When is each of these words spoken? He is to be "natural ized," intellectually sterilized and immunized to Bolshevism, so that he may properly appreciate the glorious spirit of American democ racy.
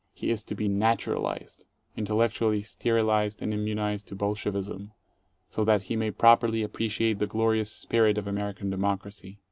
He 0.13 0.31
is 0.31 0.41
to 0.45 0.55
be 0.55 0.67
"natural 0.67 1.27
ized," 1.27 1.67
intellectually 1.95 2.63
sterilized 2.63 3.39
and 3.43 3.53
immunized 3.53 4.07
to 4.07 4.15
Bolshevism, 4.15 4.93
so 5.47 5.63
that 5.63 5.83
he 5.83 5.95
may 5.95 6.09
properly 6.09 6.63
appreciate 6.63 7.19
the 7.19 7.27
glorious 7.27 7.71
spirit 7.71 8.17
of 8.17 8.25
American 8.25 8.71
democ 8.71 9.05
racy. 9.05 9.37